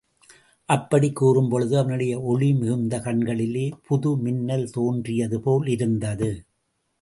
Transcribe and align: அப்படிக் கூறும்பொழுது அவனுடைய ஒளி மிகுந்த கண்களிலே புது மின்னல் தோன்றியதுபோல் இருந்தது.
அப்படிக் 0.69 1.23
கூறும்பொழுது 1.23 1.75
அவனுடைய 1.77 2.21
ஒளி 2.21 2.53
மிகுந்த 2.53 2.99
கண்களிலே 2.99 3.71
புது 3.87 4.17
மின்னல் 4.17 4.69
தோன்றியதுபோல் 4.75 5.67
இருந்தது. 5.67 6.31